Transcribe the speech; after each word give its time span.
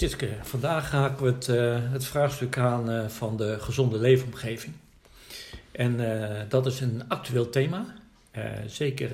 Tjitske, 0.00 0.28
vandaag 0.42 0.90
haken 0.90 1.24
we 1.24 1.32
het, 1.32 1.48
uh, 1.48 1.92
het 1.92 2.04
vraagstuk 2.04 2.58
aan 2.58 2.90
uh, 2.90 3.08
van 3.08 3.36
de 3.36 3.60
gezonde 3.60 3.98
leefomgeving. 3.98 4.74
En 5.72 6.00
uh, 6.00 6.40
dat 6.48 6.66
is 6.66 6.80
een 6.80 7.02
actueel 7.08 7.50
thema. 7.50 7.94
zeker 8.66 9.10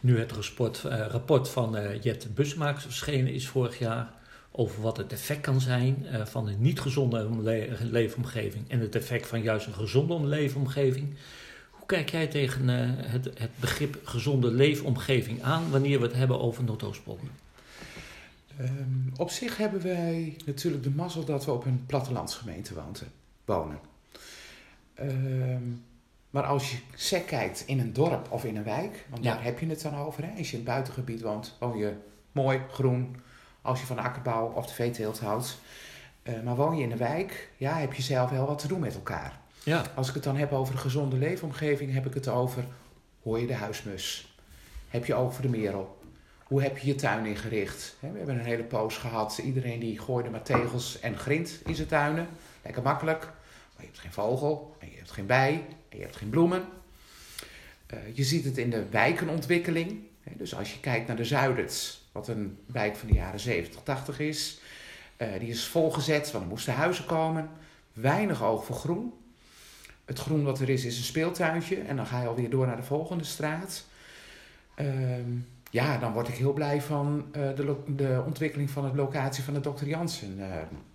nu 0.00 0.18
het 0.18 0.32
rapport, 0.32 0.82
rapport 1.10 1.48
van 1.48 1.98
Jet 2.00 2.34
Busmakers 2.34 2.84
verschenen 2.84 3.32
is 3.32 3.48
vorig 3.48 3.78
jaar 3.78 4.12
over 4.50 4.82
wat 4.82 4.96
het 4.96 5.12
effect 5.12 5.40
kan 5.40 5.60
zijn 5.60 6.06
van 6.24 6.48
een 6.48 6.60
niet 6.60 6.80
gezonde 6.80 7.28
leefomgeving 7.80 8.70
en 8.70 8.80
het 8.80 8.94
effect 8.94 9.26
van 9.26 9.42
juist 9.42 9.66
een 9.66 9.74
gezonde 9.74 10.26
leefomgeving. 10.26 11.14
Hoe 11.70 11.86
kijk 11.86 12.10
jij 12.10 12.26
tegen 12.26 12.68
het, 12.68 13.24
het 13.38 13.50
begrip 13.60 14.00
gezonde 14.04 14.50
leefomgeving 14.50 15.42
aan 15.42 15.70
wanneer 15.70 15.98
we 15.98 16.06
het 16.06 16.16
hebben 16.16 16.40
over 16.40 16.64
Noordoostpolder? 16.64 17.28
Um, 18.60 19.12
op 19.16 19.30
zich 19.30 19.56
hebben 19.56 19.82
wij 19.82 20.36
natuurlijk 20.46 20.82
de 20.82 20.90
mazzel 20.90 21.24
dat 21.24 21.44
we 21.44 21.52
op 21.52 21.64
een 21.64 21.84
plattelandsgemeente 21.86 22.74
wonen. 23.44 23.78
Um, 25.00 25.84
maar 26.30 26.44
als 26.44 26.70
je 26.70 26.78
sec 26.94 27.26
kijkt 27.26 27.62
in 27.66 27.80
een 27.80 27.92
dorp 27.92 28.26
of 28.30 28.44
in 28.44 28.56
een 28.56 28.64
wijk, 28.64 29.06
want 29.10 29.22
daar 29.22 29.42
heb 29.42 29.58
je 29.58 29.66
het 29.66 29.82
dan 29.82 29.96
over. 29.96 30.24
Hè? 30.24 30.30
Als 30.38 30.50
je 30.50 30.56
in 30.56 30.62
het 30.62 30.72
buitengebied 30.72 31.22
woont, 31.22 31.56
woon 31.60 31.78
je 31.78 31.92
mooi, 32.32 32.60
groen. 32.70 33.16
Als 33.62 33.80
je 33.80 33.86
van 33.86 33.98
akkerbouw 33.98 34.52
of 34.52 34.66
de 34.66 34.74
veeteelt 34.74 35.18
houdt. 35.18 35.58
Uh, 36.22 36.42
maar 36.42 36.56
woon 36.56 36.76
je 36.76 36.82
in 36.82 36.90
een 36.90 36.98
wijk, 36.98 37.50
ja, 37.56 37.78
heb 37.78 37.92
je 37.92 38.02
zelf 38.02 38.30
wel 38.30 38.46
wat 38.46 38.58
te 38.58 38.68
doen 38.68 38.80
met 38.80 38.94
elkaar. 38.94 39.38
Ja. 39.62 39.84
Als 39.94 40.08
ik 40.08 40.14
het 40.14 40.24
dan 40.24 40.36
heb 40.36 40.52
over 40.52 40.74
een 40.74 40.80
gezonde 40.80 41.16
leefomgeving, 41.16 41.92
heb 41.92 42.06
ik 42.06 42.14
het 42.14 42.28
over, 42.28 42.64
hoor 43.22 43.38
je 43.38 43.46
de 43.46 43.54
huismus? 43.54 44.34
Heb 44.88 45.04
je 45.04 45.14
over 45.14 45.42
de 45.42 45.48
merel? 45.48 45.98
Hoe 46.46 46.62
heb 46.62 46.78
je 46.78 46.86
je 46.86 46.94
tuin 46.94 47.26
ingericht? 47.26 47.96
We 48.00 48.06
hebben 48.06 48.38
een 48.38 48.44
hele 48.44 48.62
poos 48.62 48.96
gehad. 48.96 49.38
Iedereen 49.44 49.80
die 49.80 49.98
gooide 49.98 50.30
maar 50.30 50.42
tegels 50.42 51.00
en 51.00 51.18
grind 51.18 51.60
in 51.64 51.74
zijn 51.74 51.88
tuinen. 51.88 52.28
Lekker 52.62 52.82
makkelijk. 52.82 53.20
Maar 53.22 53.84
je 53.84 53.86
hebt 53.86 53.98
geen 53.98 54.12
vogel, 54.12 54.76
en 54.78 54.90
je 54.90 54.96
hebt 54.96 55.10
geen 55.10 55.26
bij, 55.26 55.64
en 55.88 55.98
je 55.98 56.02
hebt 56.02 56.16
geen 56.16 56.30
bloemen. 56.30 56.64
Uh, 57.94 57.98
je 58.12 58.24
ziet 58.24 58.44
het 58.44 58.58
in 58.58 58.70
de 58.70 58.88
wijkenontwikkeling. 58.88 60.00
Dus 60.22 60.54
als 60.54 60.72
je 60.72 60.80
kijkt 60.80 61.06
naar 61.06 61.16
de 61.16 61.24
Zuiders, 61.24 62.00
wat 62.12 62.28
een 62.28 62.58
wijk 62.66 62.96
van 62.96 63.08
de 63.08 63.14
jaren 63.14 63.40
70, 63.40 63.82
80 63.82 64.20
is. 64.20 64.60
Uh, 65.18 65.28
die 65.38 65.48
is 65.48 65.66
volgezet, 65.66 66.30
want 66.30 66.44
er 66.44 66.50
moesten 66.50 66.74
huizen 66.74 67.06
komen. 67.06 67.50
Weinig 67.92 68.42
oog 68.42 68.64
voor 68.64 68.76
groen. 68.76 69.12
Het 70.04 70.18
groen 70.18 70.44
wat 70.44 70.60
er 70.60 70.68
is, 70.68 70.84
is 70.84 70.98
een 70.98 71.04
speeltuintje. 71.04 71.76
En 71.76 71.96
dan 71.96 72.06
ga 72.06 72.20
je 72.20 72.28
alweer 72.28 72.50
door 72.50 72.66
naar 72.66 72.76
de 72.76 72.82
volgende 72.82 73.24
straat. 73.24 73.84
Uh, 74.76 74.86
ja, 75.76 75.98
dan 75.98 76.12
word 76.12 76.28
ik 76.28 76.34
heel 76.34 76.52
blij 76.52 76.82
van 76.82 77.24
uh, 77.36 77.42
de, 77.56 77.74
de 77.86 78.22
ontwikkeling 78.26 78.70
van 78.70 78.90
de 78.90 78.96
locatie 78.96 79.44
van 79.44 79.54
de 79.54 79.60
Dr. 79.60 79.84
Jansen. 79.84 80.38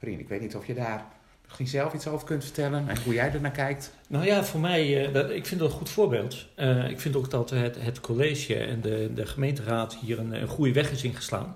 Uh, 0.01 0.19
ik 0.19 0.29
weet 0.29 0.41
niet 0.41 0.55
of 0.55 0.67
je 0.67 0.73
daar 0.73 1.05
misschien 1.43 1.67
zelf 1.67 1.93
iets 1.93 2.07
over 2.07 2.27
kunt 2.27 2.43
vertellen 2.43 2.89
en 2.89 3.03
hoe 3.03 3.13
jij 3.13 3.31
er 3.31 3.41
naar 3.41 3.51
kijkt. 3.51 3.93
Nou 4.07 4.25
ja, 4.25 4.43
voor 4.43 4.59
mij, 4.59 5.07
uh, 5.07 5.13
dat, 5.13 5.29
ik 5.29 5.45
vind 5.45 5.59
dat 5.59 5.69
een 5.69 5.77
goed 5.77 5.89
voorbeeld. 5.89 6.47
ik 6.89 6.99
vind 6.99 7.15
ook 7.15 7.29
dat 7.29 7.49
het, 7.49 7.77
het 7.79 7.99
college 7.99 8.55
en 8.55 8.81
de, 8.81 9.11
de 9.13 9.25
gemeenteraad 9.25 9.97
hier 10.01 10.19
een, 10.19 10.41
een 10.41 10.47
goede 10.47 10.73
weg 10.73 10.91
is 10.91 11.03
ingeslaan. 11.03 11.55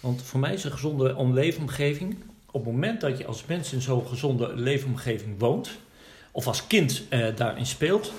Want 0.00 0.22
voor 0.22 0.40
mij 0.40 0.52
is 0.52 0.64
een 0.64 0.72
gezonde 0.72 1.24
leefomgeving, 1.32 2.16
op 2.50 2.64
het 2.64 2.72
moment 2.72 3.00
dat 3.00 3.18
je 3.18 3.26
als 3.26 3.46
mens 3.46 3.72
in 3.72 3.80
zo'n 3.80 4.06
gezonde 4.06 4.54
leefomgeving 4.54 5.38
woont, 5.38 5.70
of 6.30 6.46
als 6.46 6.66
kind 6.66 7.02
daarin 7.36 7.66
speelt, 7.66 8.12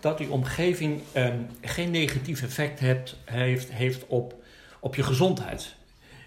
dat 0.00 0.18
die 0.18 0.30
omgeving 0.30 1.00
um, 1.16 1.46
geen 1.60 1.90
negatief 1.90 2.42
effect 2.42 2.80
heeft, 3.24 3.72
heeft 3.72 4.06
op, 4.06 4.34
op 4.80 4.94
je 4.94 5.02
gezondheid. 5.02 5.74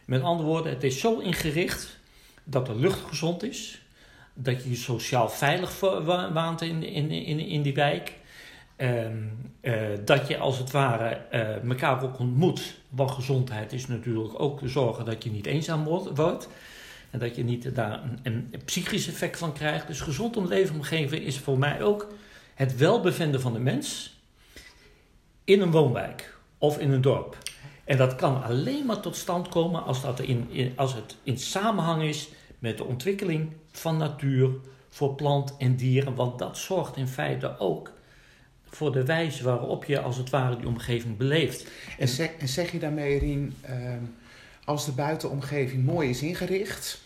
Met 0.05 0.21
andere 0.21 0.49
woorden, 0.49 0.71
het 0.71 0.83
is 0.83 0.99
zo 0.99 1.19
ingericht 1.19 1.99
dat 2.43 2.65
de 2.65 2.75
lucht 2.75 2.99
gezond 3.07 3.43
is, 3.43 3.81
dat 4.33 4.63
je 4.63 4.69
je 4.69 4.75
sociaal 4.75 5.29
veilig 5.29 5.79
waant 6.33 6.61
in, 6.61 6.83
in, 6.83 7.11
in, 7.11 7.39
in 7.39 7.61
die 7.61 7.73
wijk. 7.73 8.13
Um, 8.77 9.51
uh, 9.61 9.75
dat 10.05 10.27
je 10.27 10.37
als 10.37 10.57
het 10.57 10.71
ware 10.71 11.21
uh, 11.31 11.69
elkaar 11.69 12.03
ook 12.03 12.19
ontmoet. 12.19 12.75
Want 12.89 13.11
gezondheid 13.11 13.73
is 13.73 13.87
natuurlijk 13.87 14.39
ook 14.39 14.59
zorgen 14.63 15.05
dat 15.05 15.23
je 15.23 15.31
niet 15.31 15.45
eenzaam 15.45 15.83
wordt. 15.83 16.47
En 17.09 17.19
dat 17.19 17.35
je 17.35 17.43
niet 17.43 17.75
daar 17.75 18.03
een, 18.03 18.19
een 18.51 18.61
psychisch 18.65 19.07
effect 19.07 19.37
van 19.37 19.53
krijgt. 19.53 19.87
Dus 19.87 20.01
gezond 20.01 20.37
om 20.37 20.47
leefomgeving 20.47 21.23
is 21.23 21.37
voor 21.37 21.57
mij 21.57 21.83
ook 21.83 22.07
het 22.55 22.77
welbevinden 22.77 23.41
van 23.41 23.53
de 23.53 23.59
mens 23.59 24.17
in 25.43 25.61
een 25.61 25.71
woonwijk 25.71 26.37
of 26.57 26.77
in 26.77 26.91
een 26.91 27.01
dorp. 27.01 27.37
En 27.83 27.97
dat 27.97 28.15
kan 28.15 28.43
alleen 28.43 28.85
maar 28.85 28.99
tot 28.99 29.15
stand 29.15 29.49
komen 29.49 29.83
als, 29.83 30.01
dat 30.01 30.19
in, 30.19 30.47
in, 30.49 30.73
als 30.75 30.93
het 30.93 31.15
in 31.23 31.37
samenhang 31.37 32.03
is 32.03 32.29
met 32.59 32.77
de 32.77 32.83
ontwikkeling 32.83 33.51
van 33.71 33.97
natuur 33.97 34.49
voor 34.89 35.15
plant 35.15 35.57
en 35.57 35.75
dieren. 35.75 36.15
Want 36.15 36.39
dat 36.39 36.57
zorgt 36.57 36.97
in 36.97 37.07
feite 37.07 37.59
ook 37.59 37.91
voor 38.65 38.91
de 38.91 39.05
wijze 39.05 39.43
waarop 39.43 39.85
je 39.85 40.01
als 40.01 40.17
het 40.17 40.29
ware 40.29 40.57
die 40.57 40.67
omgeving 40.67 41.17
beleeft. 41.17 41.71
En 41.97 42.07
zeg, 42.07 42.31
en 42.39 42.47
zeg 42.47 42.71
je 42.71 42.79
daarmee, 42.79 43.19
Rien, 43.19 43.55
uh, 43.69 43.93
als 44.65 44.85
de 44.85 44.91
buitenomgeving 44.91 45.85
mooi 45.85 46.09
is 46.09 46.21
ingericht, 46.21 47.01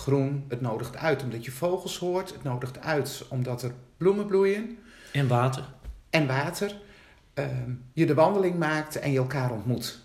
groen, 0.00 0.44
het 0.48 0.60
nodigt 0.60 0.96
uit 0.96 1.22
omdat 1.22 1.44
je 1.44 1.50
vogels 1.50 1.98
hoort, 1.98 2.32
het 2.32 2.42
nodigt 2.42 2.80
uit 2.80 3.24
omdat 3.28 3.62
er 3.62 3.72
bloemen 3.96 4.26
bloeien. 4.26 4.78
En 5.12 5.28
water. 5.28 5.64
En 6.10 6.26
water. 6.26 6.76
Uh, 7.34 7.46
je 7.92 8.06
de 8.06 8.14
wandeling 8.14 8.58
maakt 8.58 8.98
en 8.98 9.12
je 9.12 9.18
elkaar 9.18 9.50
ontmoet. 9.50 9.98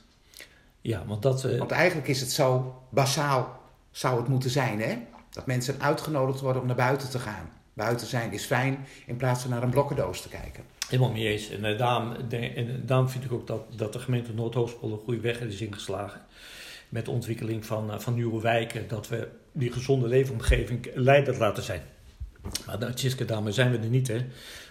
Ja, 0.81 1.05
want 1.05 1.21
dat... 1.21 1.43
Uh... 1.43 1.57
Want 1.57 1.71
eigenlijk 1.71 2.07
is 2.07 2.19
het 2.19 2.31
zo 2.31 2.81
basaal, 2.89 3.61
zou 3.91 4.19
het 4.19 4.27
moeten 4.27 4.49
zijn, 4.49 4.81
hè? 4.81 4.97
Dat 5.29 5.45
mensen 5.45 5.81
uitgenodigd 5.81 6.39
worden 6.39 6.61
om 6.61 6.67
naar 6.67 6.75
buiten 6.75 7.09
te 7.09 7.19
gaan. 7.19 7.49
Buiten 7.73 8.07
zijn 8.07 8.31
is 8.31 8.45
fijn, 8.45 8.85
in 9.05 9.15
plaats 9.15 9.41
van 9.41 9.51
naar 9.51 9.63
een 9.63 9.69
blokkendoos 9.69 10.21
te 10.21 10.29
kijken. 10.29 10.63
Helemaal 10.89 11.11
mee 11.11 11.27
eens. 11.27 11.49
En, 11.49 11.65
uh, 11.65 11.77
daarom, 11.77 12.13
de, 12.29 12.37
en 12.37 12.85
daarom 12.85 13.09
vind 13.09 13.23
ik 13.23 13.31
ook 13.31 13.47
dat, 13.47 13.77
dat 13.77 13.93
de 13.93 13.99
gemeente 13.99 14.33
Noordoostpol 14.33 14.91
een 14.91 14.99
goede 14.99 15.19
weg 15.19 15.39
is 15.39 15.61
ingeslagen. 15.61 16.21
Met 16.89 17.05
de 17.05 17.11
ontwikkeling 17.11 17.65
van, 17.65 18.01
van 18.01 18.13
nieuwe 18.13 18.41
wijken. 18.41 18.87
Dat 18.87 19.07
we 19.07 19.27
die 19.55 19.71
gezonde 19.71 20.07
leefomgeving 20.07 20.89
leidend 20.93 21.37
laten 21.37 21.63
zijn. 21.63 21.81
Maar 22.65 22.79
nou, 22.79 22.93
Tjiske, 22.93 23.25
daarmee 23.25 23.53
zijn 23.53 23.71
we 23.71 23.77
er 23.77 23.89
niet, 23.89 24.07
hè. 24.07 24.25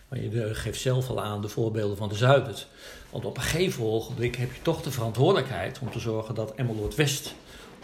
Maar 0.09 0.21
je 0.21 0.55
geeft 0.55 0.81
zelf 0.81 1.09
al 1.09 1.23
aan 1.23 1.43
de 1.43 1.49
voorbeelden 1.49 1.97
van 1.97 2.09
de 2.09 2.15
Zuidert. 2.15 2.69
Want 3.11 3.25
op 3.25 3.37
een 3.37 3.43
gegeven 3.43 3.85
ogenblik 3.85 4.37
heb 4.37 4.53
je 4.53 4.63
toch 4.63 4.83
de 4.83 4.91
verantwoordelijkheid 4.91 5.79
om 5.79 5.91
te 5.91 5.99
zorgen 5.99 6.35
dat 6.35 6.55
Emmeloord 6.55 6.95
West 6.95 7.35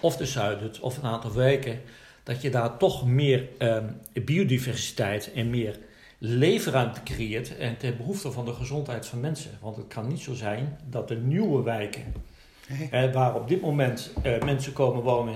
of 0.00 0.16
de 0.16 0.26
Zuidert 0.26 0.80
of 0.80 0.96
een 0.96 1.04
aantal 1.04 1.34
wijken, 1.34 1.80
dat 2.22 2.42
je 2.42 2.50
daar 2.50 2.76
toch 2.76 3.06
meer 3.06 3.48
eh, 3.58 3.78
biodiversiteit 4.24 5.32
en 5.32 5.50
meer 5.50 5.78
leefruimte 6.18 7.02
creëert 7.02 7.56
en 7.56 7.76
ten 7.76 7.96
behoefte 7.96 8.32
van 8.32 8.44
de 8.44 8.52
gezondheid 8.52 9.06
van 9.06 9.20
mensen. 9.20 9.50
Want 9.60 9.76
het 9.76 9.86
kan 9.88 10.08
niet 10.08 10.20
zo 10.20 10.34
zijn 10.34 10.78
dat 10.84 11.08
de 11.08 11.16
nieuwe 11.16 11.62
wijken, 11.62 12.12
eh, 12.90 13.12
waar 13.12 13.34
op 13.34 13.48
dit 13.48 13.60
moment 13.60 14.12
eh, 14.22 14.42
mensen 14.42 14.72
komen 14.72 15.02
wonen 15.02 15.34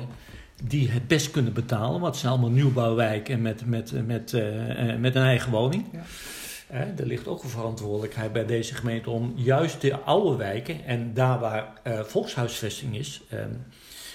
die 0.62 0.90
het 0.90 1.06
best 1.06 1.30
kunnen 1.30 1.52
betalen, 1.52 2.00
want 2.00 2.06
het 2.06 2.16
zijn 2.16 2.32
allemaal 2.32 2.50
nieuwbouwwijken 2.50 3.42
met, 3.42 3.66
met, 3.66 4.06
met, 4.06 4.32
uh, 4.32 4.96
met 4.96 5.14
een 5.14 5.22
eigen 5.22 5.50
woning. 5.50 5.84
Ja 5.92 6.00
er 6.74 7.06
ligt 7.06 7.28
ook 7.28 7.42
een 7.42 7.48
verantwoordelijkheid 7.48 8.32
bij 8.32 8.46
deze 8.46 8.74
gemeente 8.74 9.10
om 9.10 9.32
juist 9.36 9.80
de 9.80 10.00
oude 10.00 10.36
wijken 10.36 10.84
en 10.84 11.14
daar 11.14 11.38
waar 11.38 11.72
uh, 11.86 12.00
volkshuisvesting 12.00 12.96
is 12.96 13.22
ehm, 13.30 13.52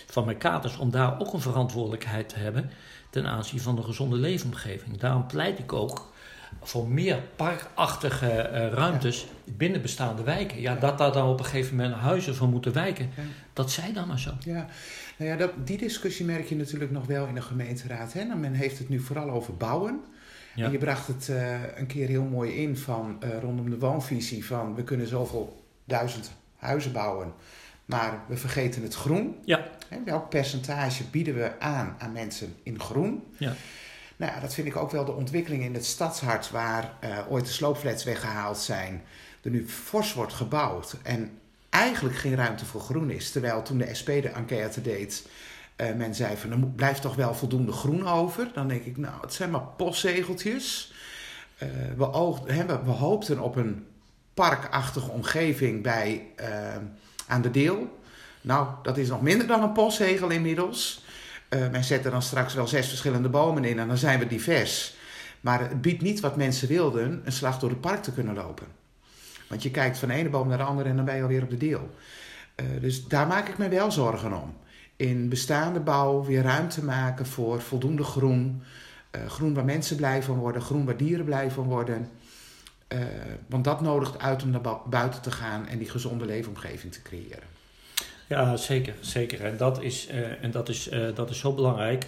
van 0.05 0.25
Mercators, 0.25 0.77
om 0.77 0.91
daar 0.91 1.19
ook 1.19 1.33
een 1.33 1.41
verantwoordelijkheid 1.41 2.29
te 2.29 2.39
hebben 2.39 2.71
ten 3.09 3.25
aanzien 3.25 3.59
van 3.59 3.75
de 3.75 3.83
gezonde 3.83 4.15
leefomgeving. 4.15 4.97
Daarom 4.97 5.27
pleit 5.27 5.59
ik 5.59 5.73
ook 5.73 6.13
voor 6.61 6.87
meer 6.87 7.21
parkachtige 7.35 8.49
uh, 8.53 8.67
ruimtes 8.73 9.27
binnen 9.43 9.81
bestaande 9.81 10.23
wijken. 10.23 10.61
Ja, 10.61 10.75
dat 10.75 10.97
daar 10.97 11.11
dan 11.11 11.29
op 11.29 11.39
een 11.39 11.45
gegeven 11.45 11.75
moment 11.75 11.95
huizen 11.95 12.35
van 12.35 12.49
moeten 12.49 12.73
wijken, 12.73 13.09
dat 13.53 13.71
zij 13.71 13.93
dan 13.93 14.07
maar 14.07 14.19
zo. 14.19 14.31
Ja, 14.39 14.67
nou 15.17 15.31
ja, 15.31 15.37
dat, 15.37 15.51
die 15.63 15.77
discussie 15.77 16.25
merk 16.25 16.49
je 16.49 16.55
natuurlijk 16.55 16.91
nog 16.91 17.05
wel 17.05 17.27
in 17.27 17.33
de 17.33 17.41
gemeenteraad. 17.41 18.13
Hè? 18.13 18.23
Nou, 18.23 18.39
men 18.39 18.53
heeft 18.53 18.77
het 18.77 18.89
nu 18.89 18.99
vooral 18.99 19.29
over 19.29 19.57
bouwen. 19.57 20.01
En 20.55 20.71
je 20.71 20.77
bracht 20.77 21.07
het 21.07 21.27
uh, 21.31 21.77
een 21.77 21.87
keer 21.87 22.07
heel 22.07 22.23
mooi 22.23 22.51
in 22.51 22.77
van 22.77 23.17
uh, 23.23 23.39
rondom 23.41 23.69
de 23.69 23.79
woonvisie 23.79 24.45
van 24.45 24.75
we 24.75 24.83
kunnen 24.83 25.07
zoveel 25.07 25.65
duizend 25.85 26.31
huizen 26.55 26.91
bouwen, 26.91 27.33
maar 27.85 28.19
we 28.27 28.37
vergeten 28.37 28.83
het 28.83 28.95
groen. 28.95 29.35
Ja. 29.45 29.67
En 29.89 30.03
welk 30.05 30.29
percentage 30.29 31.03
bieden 31.03 31.35
we 31.35 31.59
aan 31.59 31.95
aan 31.99 32.11
mensen 32.11 32.53
in 32.63 32.79
groen? 32.79 33.23
Ja. 33.37 33.53
Nou 34.19 34.31
ja, 34.31 34.39
dat 34.39 34.53
vind 34.53 34.67
ik 34.67 34.75
ook 34.75 34.91
wel 34.91 35.05
de 35.05 35.11
ontwikkeling 35.11 35.63
in 35.63 35.73
het 35.73 35.85
stadshart 35.85 36.49
waar 36.49 36.93
uh, 37.03 37.17
ooit 37.29 37.45
de 37.45 37.51
sloopflats 37.51 38.03
weggehaald 38.03 38.57
zijn. 38.57 39.01
Er 39.41 39.49
nu 39.49 39.67
fors 39.67 40.13
wordt 40.13 40.33
gebouwd 40.33 40.95
en 41.03 41.31
eigenlijk 41.69 42.15
geen 42.15 42.35
ruimte 42.35 42.65
voor 42.65 42.81
groen 42.81 43.09
is. 43.09 43.31
Terwijl 43.31 43.61
toen 43.61 43.77
de 43.77 43.93
SP 43.99 44.07
de 44.07 44.29
enquête 44.29 44.81
deed, 44.81 45.27
uh, 45.77 45.93
men 45.93 46.15
zei 46.15 46.37
van 46.37 46.51
er 46.51 46.57
blijft 46.57 47.01
toch 47.01 47.15
wel 47.15 47.33
voldoende 47.33 47.71
groen 47.71 48.07
over. 48.07 48.49
Dan 48.53 48.67
denk 48.67 48.83
ik, 48.83 48.97
nou, 48.97 49.21
het 49.21 49.33
zijn 49.33 49.51
maar 49.51 49.65
postzegeltjes. 49.77 50.93
Uh, 51.63 51.69
we, 51.97 52.79
we, 52.83 52.91
hoopten 52.91 53.39
op 53.39 53.55
een 53.55 53.85
parkachtige 54.33 55.11
omgeving 55.11 55.83
bij, 55.83 56.25
aan 57.27 57.41
de 57.41 57.51
deel. 57.51 57.99
Nou, 58.41 58.67
dat 58.83 58.97
is 58.97 59.09
nog 59.09 59.21
minder 59.21 59.47
dan 59.47 59.63
een 59.63 59.71
postzegel 59.71 60.29
inmiddels. 60.29 61.03
Men 61.49 61.83
zet 61.83 62.05
er 62.05 62.11
dan 62.11 62.21
straks 62.21 62.53
wel 62.53 62.67
zes 62.67 62.87
verschillende 62.87 63.29
bomen 63.29 63.63
in 63.63 63.79
en 63.79 63.87
dan 63.87 63.97
zijn 63.97 64.19
we 64.19 64.27
divers. 64.27 64.95
Maar 65.41 65.59
het 65.59 65.81
biedt 65.81 66.01
niet 66.01 66.19
wat 66.19 66.35
mensen 66.35 66.67
wilden, 66.67 67.21
een 67.25 67.31
slag 67.31 67.59
door 67.59 67.69
het 67.69 67.81
park 67.81 68.03
te 68.03 68.11
kunnen 68.11 68.35
lopen. 68.35 68.67
Want 69.47 69.63
je 69.63 69.71
kijkt 69.71 69.97
van 69.97 70.07
de 70.07 70.13
ene 70.13 70.29
boom 70.29 70.47
naar 70.47 70.57
de 70.57 70.63
andere 70.63 70.89
en 70.89 70.95
dan 70.95 71.05
ben 71.05 71.15
je 71.15 71.21
alweer 71.21 71.43
op 71.43 71.49
de 71.49 71.57
deel. 71.57 71.89
Uh, 72.55 72.81
dus 72.81 73.07
daar 73.07 73.27
maak 73.27 73.47
ik 73.47 73.57
me 73.57 73.69
wel 73.69 73.91
zorgen 73.91 74.33
om. 74.33 74.57
In 74.95 75.29
bestaande 75.29 75.79
bouw 75.79 76.23
weer 76.23 76.41
ruimte 76.41 76.83
maken 76.83 77.25
voor 77.25 77.61
voldoende 77.61 78.03
groen. 78.03 78.63
Uh, 79.15 79.25
groen 79.25 79.53
waar 79.53 79.65
mensen 79.65 79.95
blij 79.95 80.23
van 80.23 80.37
worden, 80.37 80.61
groen 80.61 80.85
waar 80.85 80.97
dieren 80.97 81.25
blij 81.25 81.51
van 81.51 81.63
worden. 81.63 82.09
Uh, 82.93 82.99
want 83.47 83.63
dat 83.63 83.81
nodigt 83.81 84.19
uit 84.19 84.43
om 84.43 84.49
naar 84.49 84.79
buiten 84.89 85.21
te 85.21 85.31
gaan 85.31 85.67
en 85.67 85.77
die 85.77 85.89
gezonde 85.89 86.25
leefomgeving 86.25 86.93
te 86.93 87.01
creëren. 87.01 87.58
Ja, 88.29 88.57
zeker. 88.57 88.93
zeker. 88.99 89.45
En 89.45 89.57
dat 89.57 89.81
is, 89.81 90.09
uh, 90.09 90.43
en 90.43 90.51
dat 90.51 90.69
is, 90.69 90.89
dat 91.15 91.29
is 91.29 91.39
zo 91.39 91.53
belangrijk. 91.53 92.07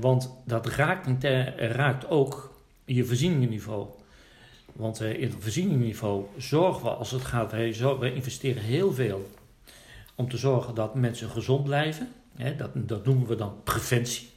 want 0.00 0.30
dat 0.44 0.66
raakt, 0.66 1.24
raakt 1.56 2.08
ook 2.08 2.54
je 2.84 3.04
voorzieningenniveau. 3.04 3.86
Want 4.72 5.00
in 5.00 5.22
het 5.22 5.34
voorzieningenniveau 5.38 6.24
zorgen 6.38 6.82
we 6.82 6.90
als 6.90 7.10
het 7.10 7.24
gaat, 7.24 7.52
we 7.52 8.12
investeren 8.14 8.62
heel 8.62 8.92
veel 8.92 9.30
om 10.14 10.28
te 10.28 10.36
zorgen 10.36 10.74
dat 10.74 10.94
mensen 10.94 11.30
gezond 11.30 11.64
blijven. 11.64 12.12
dat, 12.56 12.70
dat 12.74 13.04
noemen 13.04 13.26
we 13.26 13.34
dan 13.34 13.54
preventie. 13.64 14.30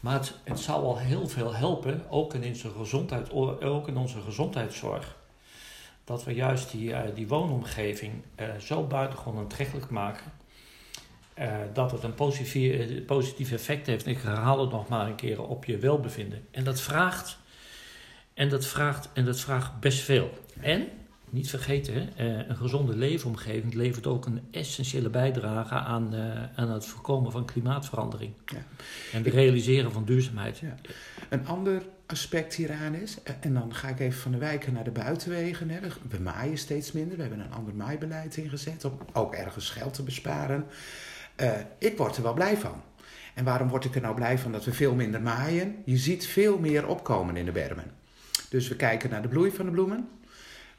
Maar 0.00 0.14
het, 0.14 0.34
het 0.44 0.58
zou 0.58 0.84
al 0.84 0.98
heel 0.98 1.28
veel 1.28 1.54
helpen, 1.54 2.10
ook 2.10 2.34
in, 2.34 2.44
onze 2.44 2.70
gezondheid, 2.70 3.32
ook 3.32 3.88
in 3.88 3.96
onze 3.96 4.20
gezondheidszorg. 4.20 5.16
Dat 6.06 6.24
we 6.24 6.34
juist 6.34 6.70
die, 6.70 6.88
uh, 6.88 7.00
die 7.14 7.28
woonomgeving 7.28 8.12
uh, 8.40 8.46
zo 8.56 8.86
buitengewoon 8.86 9.38
aantrekkelijk 9.38 9.90
maken. 9.90 10.32
Uh, 11.38 11.56
dat 11.72 11.90
het 11.90 12.02
een 12.02 12.14
positief, 12.14 13.04
positief 13.04 13.52
effect 13.52 13.86
heeft. 13.86 14.06
Ik 14.06 14.18
herhaal 14.18 14.60
het 14.60 14.70
nog 14.70 14.88
maar 14.88 15.06
een 15.06 15.14
keer 15.14 15.42
op 15.42 15.64
je 15.64 15.78
welbevinden. 15.78 16.46
En 16.50 16.64
dat 16.64 16.80
vraagt, 16.80 17.38
en 18.34 18.48
dat 18.48 18.66
vraagt, 18.66 19.08
en 19.12 19.24
dat 19.24 19.40
vraagt 19.40 19.80
best 19.80 19.98
veel. 19.98 20.30
En 20.60 20.88
niet 21.30 21.50
vergeten, 21.50 22.08
een 22.50 22.56
gezonde 22.56 22.96
leefomgeving 22.96 23.74
levert 23.74 24.06
ook 24.06 24.26
een 24.26 24.40
essentiële 24.50 25.08
bijdrage 25.08 25.74
aan, 25.74 26.14
aan 26.54 26.70
het 26.70 26.86
voorkomen 26.86 27.32
van 27.32 27.44
klimaatverandering. 27.44 28.32
Ja. 28.44 28.64
En 29.12 29.24
het 29.24 29.34
realiseren 29.34 29.92
van 29.92 30.04
duurzaamheid. 30.04 30.58
Ja. 30.58 30.74
Een 31.28 31.46
ander 31.46 31.82
aspect 32.06 32.54
hieraan 32.54 32.94
is, 32.94 33.22
eh, 33.22 33.34
en 33.40 33.54
dan 33.54 33.74
ga 33.74 33.88
ik 33.88 34.00
even 34.00 34.20
van 34.20 34.32
de 34.32 34.38
wijken 34.38 34.72
naar 34.72 34.84
de 34.84 34.90
buitenwegen. 34.90 35.70
Hè. 35.70 35.80
We 36.08 36.20
maaien 36.20 36.58
steeds 36.58 36.92
minder, 36.92 37.16
we 37.16 37.22
hebben 37.22 37.40
een 37.40 37.52
ander 37.52 37.74
maaibeleid 37.74 38.36
ingezet 38.36 38.84
om 38.84 38.98
ook 39.12 39.34
ergens 39.34 39.70
geld 39.70 39.94
te 39.94 40.02
besparen. 40.02 40.66
Uh, 41.40 41.52
ik 41.78 41.96
word 41.96 42.16
er 42.16 42.22
wel 42.22 42.34
blij 42.34 42.56
van. 42.56 42.82
En 43.34 43.44
waarom 43.44 43.68
word 43.68 43.84
ik 43.84 43.94
er 43.94 44.00
nou 44.00 44.14
blij 44.14 44.38
van 44.38 44.52
dat 44.52 44.64
we 44.64 44.72
veel 44.72 44.94
minder 44.94 45.22
maaien? 45.22 45.82
Je 45.84 45.96
ziet 45.96 46.26
veel 46.26 46.58
meer 46.58 46.86
opkomen 46.86 47.36
in 47.36 47.44
de 47.44 47.52
bermen. 47.52 47.90
Dus 48.48 48.68
we 48.68 48.76
kijken 48.76 49.10
naar 49.10 49.22
de 49.22 49.28
bloei 49.28 49.50
van 49.50 49.64
de 49.64 49.70
bloemen. 49.70 50.08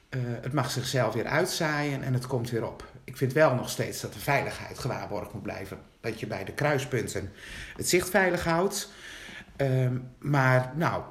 Uh, 0.09 0.21
het 0.41 0.53
mag 0.53 0.71
zichzelf 0.71 1.13
weer 1.13 1.25
uitzaaien 1.25 2.03
en 2.03 2.13
het 2.13 2.27
komt 2.27 2.49
weer 2.49 2.67
op. 2.67 2.91
Ik 3.03 3.17
vind 3.17 3.33
wel 3.33 3.55
nog 3.55 3.69
steeds 3.69 4.01
dat 4.01 4.13
de 4.13 4.19
veiligheid 4.19 4.79
gewaarborgd 4.79 5.33
moet 5.33 5.43
blijven. 5.43 5.77
Dat 6.01 6.19
je 6.19 6.27
bij 6.27 6.43
de 6.43 6.53
kruispunten 6.53 7.31
het 7.75 7.89
zicht 7.89 8.09
veilig 8.09 8.43
houdt. 8.43 8.91
Uh, 9.57 9.87
maar 10.19 10.73
nou, 10.75 11.03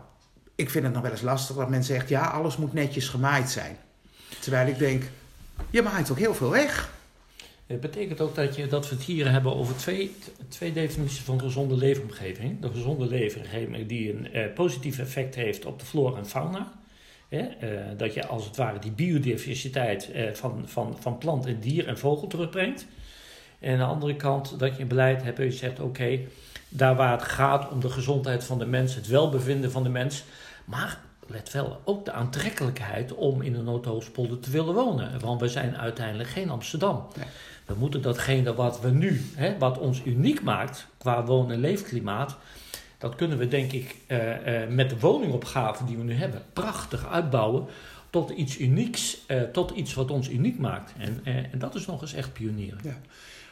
ik 0.56 0.70
vind 0.70 0.84
het 0.84 0.92
nog 0.92 1.02
wel 1.02 1.10
eens 1.10 1.22
lastig 1.22 1.56
dat 1.56 1.68
men 1.68 1.84
zegt: 1.84 2.08
ja, 2.08 2.26
alles 2.26 2.56
moet 2.56 2.72
netjes 2.72 3.08
gemaaid 3.08 3.50
zijn. 3.50 3.76
Terwijl 4.40 4.68
ik 4.68 4.78
denk: 4.78 5.02
je 5.70 5.82
maait 5.82 6.10
ook 6.10 6.18
heel 6.18 6.34
veel 6.34 6.50
weg. 6.50 6.94
Het 7.66 7.80
betekent 7.80 8.20
ook 8.20 8.34
dat, 8.34 8.56
je, 8.56 8.66
dat 8.66 8.88
we 8.88 8.94
het 8.94 9.04
hier 9.04 9.30
hebben 9.30 9.54
over 9.54 9.76
twee, 9.76 10.16
twee 10.48 10.72
definities 10.72 11.20
van 11.20 11.40
gezonde 11.40 11.76
leefomgeving. 11.76 12.60
De 12.60 12.70
gezonde 12.70 13.06
leefomgeving 13.06 13.86
die 13.86 14.12
een 14.12 14.28
uh, 14.36 14.52
positief 14.54 14.98
effect 14.98 15.34
heeft 15.34 15.64
op 15.64 15.78
de 15.78 15.86
flora 15.86 16.18
en 16.18 16.26
fauna. 16.26 16.72
Uh, 17.28 17.40
dat 17.96 18.14
je 18.14 18.26
als 18.26 18.44
het 18.44 18.56
ware 18.56 18.78
die 18.78 18.90
biodiversiteit 18.90 20.10
uh, 20.14 20.32
van, 20.32 20.62
van, 20.66 20.96
van 21.00 21.18
plant 21.18 21.46
en 21.46 21.60
dier 21.60 21.86
en 21.86 21.98
vogel 21.98 22.26
terugbrengt. 22.26 22.86
En 23.58 23.72
aan 23.72 23.78
de 23.78 23.84
andere 23.84 24.16
kant 24.16 24.58
dat 24.58 24.76
je 24.76 24.82
een 24.82 24.88
beleid 24.88 25.22
hebt 25.22 25.38
en 25.38 25.44
je 25.44 25.50
zegt: 25.50 25.80
oké, 25.80 26.18
daar 26.68 26.96
waar 26.96 27.12
het 27.12 27.22
gaat 27.22 27.68
om 27.70 27.80
de 27.80 27.90
gezondheid 27.90 28.44
van 28.44 28.58
de 28.58 28.66
mens, 28.66 28.94
het 28.94 29.06
welbevinden 29.06 29.70
van 29.70 29.82
de 29.82 29.88
mens. 29.88 30.24
Maar 30.64 31.00
let 31.26 31.52
wel, 31.52 31.80
ook 31.84 32.04
de 32.04 32.12
aantrekkelijkheid 32.12 33.14
om 33.14 33.42
in 33.42 33.54
een 33.54 33.64
Noordhoofdpolder 33.64 34.40
te 34.40 34.50
willen 34.50 34.74
wonen. 34.74 35.20
Want 35.20 35.40
we 35.40 35.48
zijn 35.48 35.76
uiteindelijk 35.76 36.28
geen 36.28 36.50
Amsterdam. 36.50 37.06
Nee. 37.16 37.26
We 37.64 37.74
moeten 37.78 38.02
datgene 38.02 38.54
wat 38.54 38.80
we 38.80 38.90
nu, 38.90 39.30
hè, 39.34 39.58
wat 39.58 39.78
ons 39.78 40.02
uniek 40.04 40.42
maakt 40.42 40.86
qua 40.98 41.24
woon- 41.24 41.50
en 41.50 41.60
leefklimaat 41.60 42.36
dat 42.98 43.14
kunnen 43.14 43.38
we 43.38 43.48
denk 43.48 43.72
ik 43.72 43.96
uh, 44.08 44.62
uh, 44.62 44.68
met 44.68 44.90
de 44.90 44.98
woningopgave 44.98 45.84
die 45.84 45.96
we 45.96 46.02
nu 46.02 46.14
hebben 46.14 46.42
prachtig 46.52 47.08
uitbouwen 47.08 47.66
tot 48.10 48.30
iets 48.30 48.58
unieks, 48.58 49.18
uh, 49.28 49.42
tot 49.42 49.70
iets 49.70 49.94
wat 49.94 50.10
ons 50.10 50.28
uniek 50.28 50.58
maakt. 50.58 50.92
En, 50.98 51.20
en 51.52 51.58
dat 51.58 51.74
is 51.74 51.86
nog 51.86 52.02
eens 52.02 52.14
echt 52.14 52.32
pionieren. 52.32 52.78
Ja. 52.82 52.96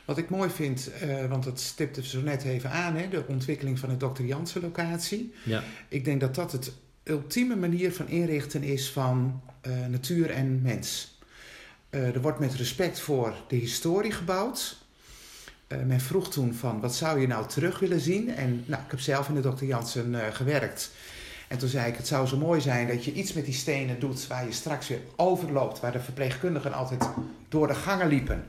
Wat 0.05 0.19
ik 0.19 0.31
mooi 0.31 0.51
vind, 0.51 0.91
want 1.29 1.45
dat 1.45 1.61
stipte 1.61 2.07
zo 2.07 2.21
net 2.21 2.43
even 2.45 2.71
aan, 2.71 2.97
hè, 2.97 3.09
de 3.09 3.25
ontwikkeling 3.27 3.79
van 3.79 3.89
de 3.89 3.97
Dr. 3.97 4.23
Jansen 4.23 4.61
locatie. 4.61 5.33
Ja. 5.45 5.63
Ik 5.89 6.05
denk 6.05 6.21
dat 6.21 6.35
dat 6.35 6.53
het 6.53 6.73
ultieme 7.05 7.57
manier 7.57 7.93
van 7.93 8.09
inrichten 8.09 8.63
is 8.63 8.91
van 8.91 9.43
natuur 9.89 10.31
en 10.31 10.63
mens. 10.63 11.19
er 11.91 12.21
wordt 12.21 12.39
met 12.39 12.55
respect 12.55 13.01
voor 13.01 13.35
de 13.49 13.57
historie 13.57 14.13
gebouwd. 14.13 14.83
Men 15.87 16.01
vroeg 16.01 16.31
toen 16.31 16.55
van, 16.55 16.81
wat 16.81 16.95
zou 16.95 17.21
je 17.21 17.27
nou 17.27 17.49
terug 17.49 17.79
willen 17.79 18.01
zien? 18.01 18.35
En 18.35 18.65
nou, 18.67 18.83
ik 18.83 18.91
heb 18.91 19.01
zelf 19.01 19.29
in 19.29 19.35
de 19.35 19.55
Dr. 19.55 19.65
Jansen 19.65 20.33
gewerkt. 20.33 20.91
En 21.49 21.59
toen 21.59 21.69
zei 21.69 21.91
ik, 21.91 21.97
het 21.97 22.07
zou 22.07 22.27
zo 22.27 22.37
mooi 22.37 22.61
zijn 22.61 22.87
dat 22.89 23.05
je 23.05 23.13
iets 23.13 23.33
met 23.33 23.45
die 23.45 23.55
stenen 23.55 24.01
doet... 24.01 24.27
waar 24.27 24.45
je 24.45 24.53
straks 24.53 24.89
weer 24.89 25.01
overloopt, 25.17 25.81
waar 25.81 25.93
de 25.93 26.01
verpleegkundigen 26.01 26.73
altijd 26.73 27.09
door 27.49 27.67
de 27.67 27.75
gangen 27.75 28.09
liepen. 28.09 28.45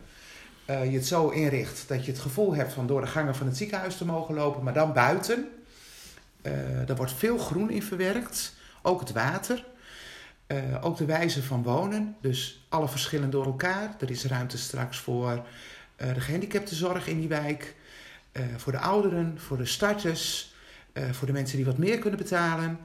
Uh, 0.70 0.92
je 0.92 0.98
het 0.98 1.08
zo 1.08 1.30
inricht 1.30 1.88
dat 1.88 2.06
je 2.06 2.12
het 2.12 2.22
gevoel 2.22 2.56
hebt 2.56 2.74
van 2.74 2.88
door 2.88 3.02
de 3.02 3.08
gangen 3.08 3.36
van 3.36 3.48
het 3.48 3.58
ziekenhuis 3.58 3.98
te 3.98 4.06
mogen 4.06 4.36
lopen... 4.36 4.64
maar 4.64 4.74
dan 4.74 4.94
buiten. 4.94 5.48
er 6.88 6.96
wordt 6.96 7.14
veel 7.14 7.38
groen 7.38 7.70
in 7.70 7.84
verwerkt, 7.84 8.54
ook 8.82 9.00
het 9.00 9.12
water... 9.12 9.66
ook 10.82 10.98
de 10.98 11.06
wijze 11.06 11.44
van 11.44 11.64
wonen, 11.64 12.16
dus 12.22 12.66
alle 12.70 12.88
verschillen 12.88 13.30
door 13.30 13.46
elkaar. 13.46 13.96
Er 14.00 14.10
is 14.10 14.26
ruimte 14.26 14.58
straks 14.58 15.00
voor 15.00 15.46
de 15.96 16.22
gehandicaptenzorg 16.22 17.08
in 17.08 17.20
die 17.20 17.28
wijk, 17.28 17.76
voor 18.58 18.72
de 18.72 18.80
ouderen, 18.80 19.40
voor 19.40 19.58
de 19.58 19.66
starters, 19.66 20.54
voor 21.12 21.28
de 21.28 21.34
mensen 21.34 21.58
die 21.58 21.66
wat 21.66 21.78
meer 21.78 22.00
kunnen 22.00 22.20
betalen. 22.20 22.80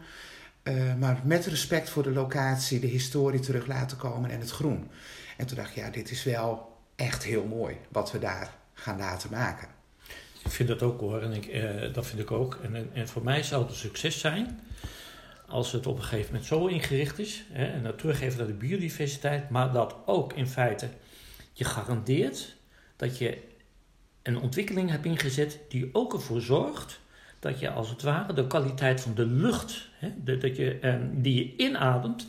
maar 0.99 1.20
met 1.25 1.46
respect 1.46 1.90
voor 1.90 2.02
de 2.02 2.12
locatie, 2.12 2.80
de 2.80 2.87
historie 2.87 3.40
terug 3.40 3.66
laten 3.66 3.96
komen 3.96 4.30
en 4.30 4.40
het 4.40 4.50
groen. 4.50 4.90
En 5.37 5.46
toen 5.46 5.56
dacht 5.56 5.70
ik, 5.70 5.76
ja, 5.76 5.90
dit 5.90 6.10
is 6.10 6.25
wel 6.25 6.69
echt 7.00 7.25
heel 7.25 7.45
mooi 7.45 7.76
wat 7.88 8.12
we 8.12 8.19
daar 8.19 8.54
gaan 8.73 8.99
laten 8.99 9.30
maken. 9.30 9.69
Ik 10.45 10.50
vind 10.50 10.69
dat 10.69 10.83
ook 10.83 11.00
hoor, 11.00 11.23
en 11.23 11.33
ik, 11.33 11.95
dat 11.95 12.07
vind 12.07 12.21
ik 12.21 12.30
ook. 12.30 12.59
En, 12.62 12.90
en 12.92 13.09
voor 13.09 13.25
mij 13.25 13.42
zou 13.42 13.62
het 13.62 13.71
een 13.71 13.76
succes 13.76 14.21
zijn 14.21 14.61
als 15.47 15.73
het 15.73 15.87
op 15.87 15.97
een 15.97 16.02
gegeven 16.02 16.26
moment 16.26 16.47
zo 16.47 16.66
ingericht 16.66 17.19
is. 17.19 17.45
Hè, 17.52 17.64
en 17.64 17.83
dat 17.83 17.99
teruggeven 17.99 18.38
naar 18.38 18.47
de 18.47 18.52
biodiversiteit, 18.52 19.50
maar 19.50 19.73
dat 19.73 19.97
ook 20.07 20.33
in 20.33 20.47
feite 20.49 20.88
je 21.52 21.64
garandeert 21.64 22.57
dat 22.97 23.19
je 23.19 23.38
een 24.23 24.38
ontwikkeling 24.38 24.90
hebt 24.90 25.04
ingezet 25.04 25.59
die 25.69 25.88
ook 25.92 26.12
ervoor 26.12 26.40
zorgt 26.40 27.00
dat 27.38 27.61
je 27.61 27.71
als 27.71 27.88
het 27.88 28.02
ware 28.02 28.33
de 28.33 28.47
kwaliteit 28.47 29.00
van 29.00 29.14
de 29.14 29.26
lucht, 29.26 29.88
hè, 29.92 30.38
dat 30.38 30.57
je, 30.57 30.78
eh, 30.78 30.95
die 31.12 31.35
je 31.35 31.57
inademt, 31.57 32.26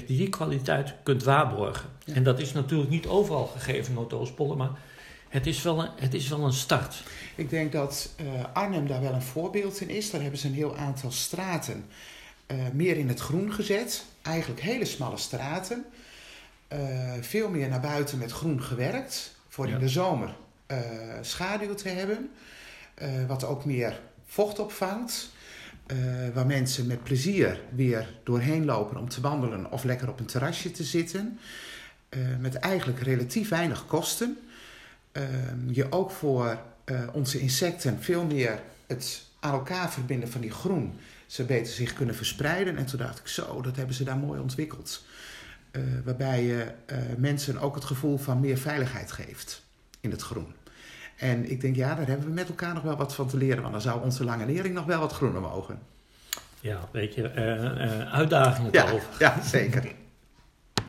je 0.00 0.04
die 0.04 0.28
kwaliteit 0.28 0.94
kunt 1.02 1.22
waarborgen. 1.22 1.90
En 2.04 2.22
dat 2.22 2.40
is 2.40 2.52
natuurlijk 2.52 2.90
niet 2.90 3.06
overal 3.06 3.46
gegeven, 3.46 3.94
Noordoostpolder, 3.94 4.56
maar 4.56 4.70
het 5.28 5.46
is, 5.46 5.62
wel 5.62 5.82
een, 5.82 5.90
het 5.96 6.14
is 6.14 6.28
wel 6.28 6.44
een 6.44 6.52
start. 6.52 7.02
Ik 7.34 7.50
denk 7.50 7.72
dat 7.72 8.10
uh, 8.20 8.26
Arnhem 8.52 8.86
daar 8.86 9.00
wel 9.00 9.12
een 9.12 9.22
voorbeeld 9.22 9.80
in 9.80 9.88
is. 9.88 10.10
Daar 10.10 10.20
hebben 10.20 10.38
ze 10.38 10.46
een 10.46 10.54
heel 10.54 10.76
aantal 10.76 11.10
straten 11.10 11.84
uh, 12.46 12.56
meer 12.72 12.96
in 12.96 13.08
het 13.08 13.20
groen 13.20 13.52
gezet. 13.52 14.04
Eigenlijk 14.22 14.60
hele 14.60 14.84
smalle 14.84 15.16
straten. 15.16 15.84
Uh, 16.72 17.12
veel 17.20 17.48
meer 17.48 17.68
naar 17.68 17.80
buiten 17.80 18.18
met 18.18 18.32
groen 18.32 18.62
gewerkt 18.62 19.34
voor 19.48 19.68
in 19.68 19.78
de 19.78 19.88
zomer 19.88 20.34
schaduw 21.20 21.74
te 21.74 21.88
hebben. 21.88 22.30
Wat 23.26 23.44
ook 23.44 23.64
meer 23.64 24.00
vocht 24.26 24.58
opvangt. 24.58 25.30
Uh, 25.92 26.34
waar 26.34 26.46
mensen 26.46 26.86
met 26.86 27.02
plezier 27.02 27.60
weer 27.74 28.08
doorheen 28.24 28.64
lopen 28.64 28.96
om 28.96 29.08
te 29.08 29.20
wandelen 29.20 29.70
of 29.70 29.84
lekker 29.84 30.08
op 30.08 30.20
een 30.20 30.26
terrasje 30.26 30.70
te 30.70 30.84
zitten. 30.84 31.38
met 32.40 32.54
eigenlijk 32.54 33.00
relatief 33.00 33.48
weinig 33.48 33.86
kosten. 33.86 34.38
je 35.66 35.92
ook 35.92 36.10
voor 36.10 36.58
onze 37.12 37.40
insecten 37.40 38.02
veel 38.02 38.24
meer 38.24 38.58
het 38.86 39.22
aan 39.40 39.52
elkaar 39.52 39.92
verbinden 39.92 40.30
van 40.30 40.40
die 40.40 40.50
groen. 40.50 40.98
Ze 41.26 41.44
beter 41.44 41.72
zich 41.72 41.92
kunnen 41.92 42.14
verspreiden. 42.14 42.76
En 42.76 42.86
toen 42.86 42.98
dacht 42.98 43.18
ik, 43.18 43.26
zo, 43.26 43.60
dat 43.60 43.76
hebben 43.76 43.94
ze 43.94 44.04
daar 44.04 44.16
mooi 44.16 44.40
ontwikkeld. 44.40 45.04
Waarbij 46.04 46.44
je 46.44 46.66
mensen 47.16 47.58
ook 47.58 47.74
het 47.74 47.84
gevoel 47.84 48.18
van 48.18 48.40
meer 48.40 48.58
veiligheid 48.58 49.12
geeft 49.12 49.62
in 50.00 50.10
het 50.10 50.22
groen. 50.22 50.54
En 51.16 51.50
ik 51.50 51.60
denk, 51.60 51.76
ja, 51.76 51.94
daar 51.94 52.06
hebben 52.06 52.26
we 52.26 52.32
met 52.32 52.48
elkaar 52.48 52.74
nog 52.74 52.82
wel 52.82 52.96
wat 52.96 53.14
van 53.14 53.26
te 53.26 53.36
leren. 53.36 53.60
Want 53.60 53.72
dan 53.72 53.82
zou 53.82 54.02
onze 54.02 54.24
lange 54.24 54.46
lering 54.46 54.74
nog 54.74 54.84
wel 54.84 55.00
wat 55.00 55.12
groener 55.12 55.40
mogen. 55.40 55.78
Ja, 56.60 56.88
weet 56.92 57.14
je, 57.14 57.32
uh, 57.36 57.98
uh, 57.98 58.14
uitdagingen 58.14 58.72
ja. 58.72 58.86
Ja, 59.18 59.42
zeker. 59.42 59.92